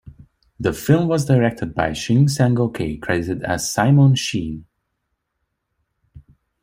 The 0.59 0.73
film 0.73 1.07
was 1.07 1.25
directed 1.25 1.75
by 1.75 1.93
Shin 1.93 2.27
Sang-ok, 2.27 2.97
credited 2.97 3.43
as 3.43 3.69
"Simon 3.71 4.15
Sheen". 4.15 4.65